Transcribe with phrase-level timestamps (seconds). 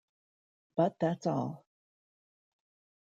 [0.75, 1.63] But that's all.